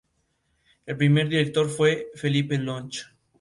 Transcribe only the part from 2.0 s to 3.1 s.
Felipe Lluch.